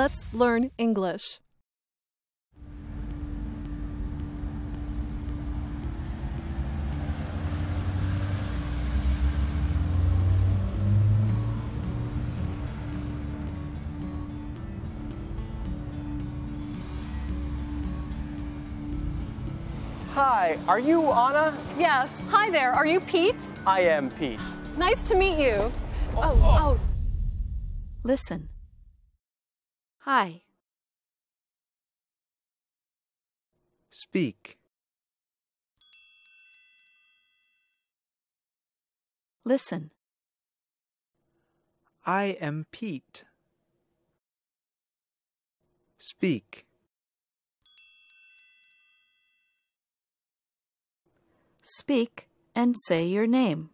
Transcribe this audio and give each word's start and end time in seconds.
Let's 0.00 0.24
learn 0.32 0.70
English. 0.78 1.40
Hi, 20.14 20.56
are 20.66 20.80
you 20.80 21.10
Anna? 21.10 21.54
Yes. 21.78 22.08
Hi 22.30 22.48
there. 22.48 22.72
Are 22.72 22.86
you 22.86 23.00
Pete? 23.00 23.36
I 23.66 23.82
am 23.82 24.08
Pete. 24.10 24.40
Nice 24.78 25.02
to 25.02 25.14
meet 25.14 25.38
you. 25.38 25.70
Oh, 26.16 26.22
oh. 26.22 26.58
oh. 26.58 26.80
Listen. 28.02 28.48
Hi. 30.04 30.40
Speak. 33.90 34.58
Listen. 39.44 39.90
I 42.06 42.38
am 42.40 42.66
Pete. 42.72 43.24
Speak. 45.98 46.64
Speak 51.62 52.28
and 52.54 52.74
say 52.86 53.04
your 53.04 53.26
name. 53.26 53.70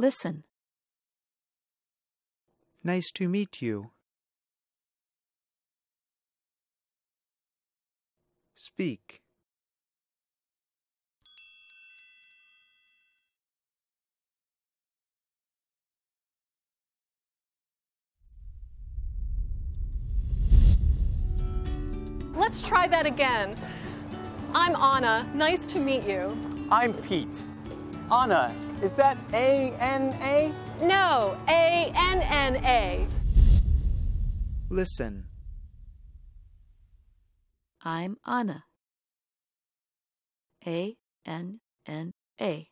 Listen. 0.00 0.44
Nice 2.82 3.10
to 3.10 3.28
meet 3.28 3.60
you. 3.60 3.90
Speak. 8.54 9.20
Let's 22.34 22.62
try 22.62 22.86
that 22.86 23.04
again. 23.04 23.54
I'm 24.54 24.74
Anna. 24.76 25.30
Nice 25.34 25.66
to 25.66 25.78
meet 25.78 26.04
you. 26.04 26.34
I'm 26.70 26.94
Pete. 26.94 27.42
Anna, 28.10 28.54
is 28.82 28.92
that 28.92 29.18
A 29.32 29.72
N 29.78 30.14
A? 30.22 30.52
No, 30.82 31.36
A 31.48 31.92
N 31.94 32.22
N 32.22 32.56
A. 32.64 33.06
Listen. 34.70 35.26
I'm 37.82 38.16
Anna. 38.26 38.64
A 40.66 40.96
N 41.26 41.60
N 41.86 42.12
A. 42.40 42.68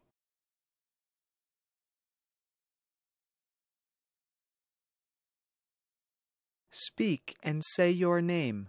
Speak 6.71 7.37
and 7.43 7.63
say 7.65 7.91
your 7.91 8.23
name. 8.23 8.69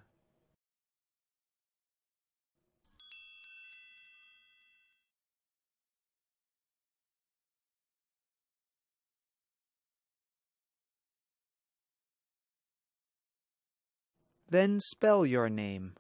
Then 14.51 14.79
spell 14.79 15.27
your 15.27 15.47
name. 15.47 15.93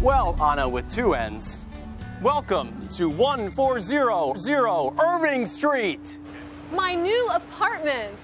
Well, 0.00 0.40
Anna 0.40 0.68
with 0.68 0.88
two 0.88 1.14
N's. 1.14 1.66
Welcome 2.22 2.88
to 2.90 3.08
1400 3.08 4.94
Irving 5.02 5.46
Street. 5.46 6.18
My 6.70 6.94
new 6.94 7.28
apartment. 7.32 8.20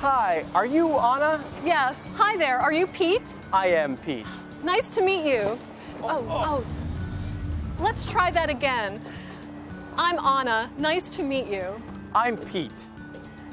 Hi, 0.00 0.46
are 0.54 0.64
you 0.64 0.96
Anna? 0.98 1.44
Yes. 1.62 1.94
Hi 2.14 2.34
there. 2.38 2.58
Are 2.58 2.72
you 2.72 2.86
Pete? 2.86 3.20
I 3.52 3.66
am 3.66 3.98
Pete. 3.98 4.24
Nice 4.64 4.88
to 4.88 5.02
meet 5.02 5.30
you. 5.30 5.58
Oh 6.02 6.04
oh, 6.04 6.26
oh, 6.26 6.64
oh. 6.64 7.82
Let's 7.84 8.06
try 8.06 8.30
that 8.30 8.48
again. 8.48 9.04
I'm 9.98 10.18
Anna. 10.18 10.70
Nice 10.78 11.10
to 11.10 11.22
meet 11.22 11.48
you. 11.48 11.82
I'm 12.14 12.38
Pete. 12.38 12.86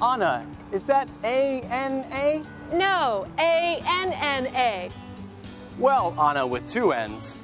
Anna, 0.02 0.48
is 0.72 0.84
that 0.84 1.10
A 1.26 1.64
N 1.64 2.06
A? 2.14 2.42
No, 2.74 3.28
A 3.38 3.82
N 3.86 4.14
N 4.14 4.48
A. 4.56 4.90
Well, 5.78 6.16
Anna 6.18 6.48
with 6.48 6.66
two 6.66 6.94
N's. 6.94 7.44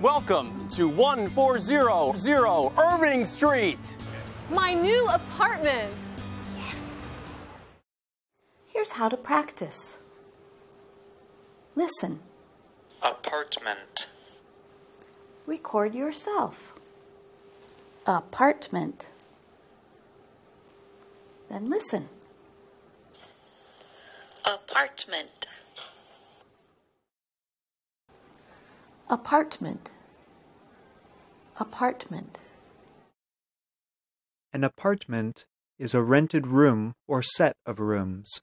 Welcome 0.00 0.66
to 0.68 0.88
1400 0.88 2.72
Irving 2.78 3.26
Street. 3.26 3.96
My 4.48 4.72
new 4.72 5.06
apartment. 5.08 5.92
Here's 8.78 8.90
how 8.92 9.08
to 9.08 9.16
practice. 9.16 9.98
Listen. 11.74 12.20
apartment, 13.02 14.06
Record 15.46 15.96
yourself. 15.96 16.74
Apartment. 18.06 19.08
Then 21.50 21.68
listen. 21.68 22.08
apartment, 24.46 25.48
Apartment. 29.10 29.90
Apartment. 31.58 32.38
An 34.52 34.62
apartment 34.62 35.46
is 35.80 35.94
a 35.94 36.02
rented 36.02 36.46
room 36.46 36.94
or 37.08 37.22
set 37.22 37.56
of 37.66 37.80
rooms. 37.80 38.40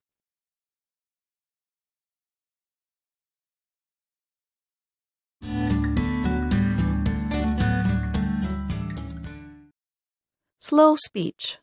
Slow 10.68 10.96
speech. 10.96 11.60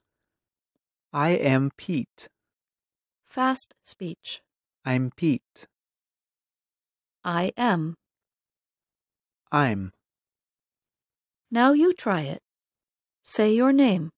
I 1.12 1.30
am 1.30 1.72
Pete. 1.76 2.28
Fast 3.26 3.74
speech. 3.82 4.42
I'm 4.84 5.10
Pete. 5.16 5.66
I 7.24 7.50
am. 7.56 7.96
I'm. 9.50 9.90
Now 11.50 11.72
you 11.72 11.92
try 11.94 12.20
it. 12.20 12.42
Say 13.24 13.52
your 13.52 13.72
name. 13.72 14.12